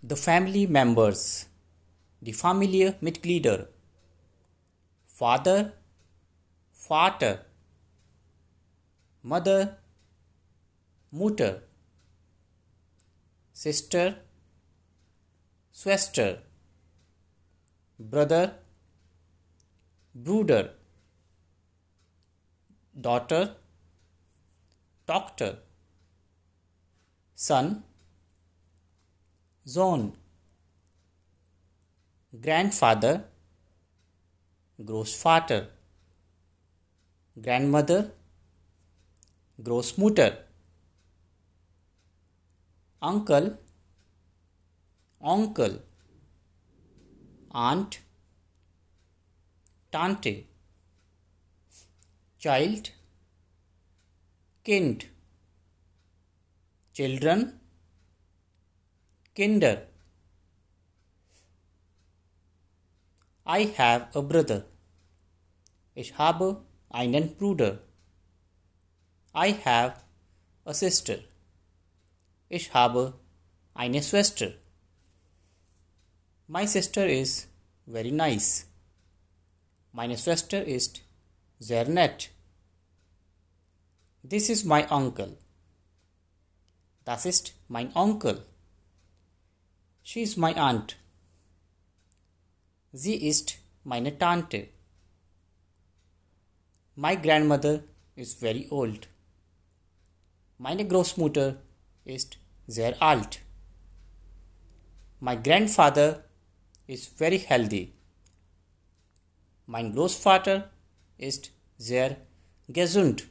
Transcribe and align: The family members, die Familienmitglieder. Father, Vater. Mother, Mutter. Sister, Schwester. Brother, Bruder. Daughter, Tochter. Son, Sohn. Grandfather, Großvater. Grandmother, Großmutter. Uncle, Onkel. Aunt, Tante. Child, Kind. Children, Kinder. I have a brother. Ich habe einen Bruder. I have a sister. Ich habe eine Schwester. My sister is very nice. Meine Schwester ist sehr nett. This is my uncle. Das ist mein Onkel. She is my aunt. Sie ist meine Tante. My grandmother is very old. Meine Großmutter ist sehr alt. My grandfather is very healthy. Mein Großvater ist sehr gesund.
The 0.00 0.14
family 0.14 0.68
members, 0.68 1.48
die 2.20 2.32
Familienmitglieder. 2.32 3.68
Father, 5.04 5.72
Vater. 6.72 7.44
Mother, 9.22 9.78
Mutter. 11.10 11.62
Sister, 13.52 14.22
Schwester. 15.72 16.42
Brother, 17.98 18.60
Bruder. 20.14 20.74
Daughter, 22.94 23.56
Tochter. 25.06 25.62
Son, 27.34 27.82
Sohn. 29.72 30.16
Grandfather, 32.32 33.28
Großvater. 34.78 35.68
Grandmother, 37.42 38.10
Großmutter. 39.62 40.38
Uncle, 43.00 43.58
Onkel. 45.20 45.82
Aunt, 47.50 48.00
Tante. 49.90 50.44
Child, 52.38 52.92
Kind. 54.64 55.08
Children, 56.94 57.60
Kinder. 59.38 59.86
I 63.46 63.66
have 63.78 64.08
a 64.12 64.20
brother. 64.20 64.64
Ich 65.94 66.18
habe 66.18 66.64
einen 66.90 67.36
Bruder. 67.36 67.78
I 69.32 69.52
have 69.64 70.02
a 70.64 70.74
sister. 70.74 71.18
Ich 72.48 72.74
habe 72.74 73.14
eine 73.74 74.02
Schwester. 74.02 74.54
My 76.48 76.66
sister 76.66 77.06
is 77.06 77.46
very 77.86 78.10
nice. 78.10 78.66
Meine 79.92 80.18
Schwester 80.18 80.64
ist 80.64 81.02
sehr 81.60 81.88
nett. 81.88 82.30
This 84.28 84.48
is 84.48 84.64
my 84.64 84.84
uncle. 84.90 85.38
Das 87.04 87.24
ist 87.24 87.54
mein 87.68 87.94
Onkel. 87.94 88.44
She 90.10 90.22
is 90.22 90.38
my 90.38 90.54
aunt. 90.54 90.96
Sie 92.92 93.16
ist 93.30 93.58
meine 93.84 94.12
Tante. 94.18 94.68
My 96.96 97.14
grandmother 97.14 97.82
is 98.16 98.32
very 98.32 98.66
old. 98.70 99.06
Meine 100.56 100.88
Großmutter 100.88 101.60
ist 102.06 102.38
sehr 102.66 103.02
alt. 103.02 103.40
My 105.20 105.36
grandfather 105.36 106.24
is 106.86 107.06
very 107.06 107.38
healthy. 107.38 107.92
Mein 109.66 109.92
Großvater 109.92 110.70
ist 111.18 111.50
sehr 111.76 112.16
gesund. 112.66 113.26